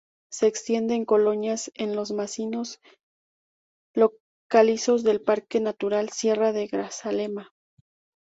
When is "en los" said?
1.75-2.11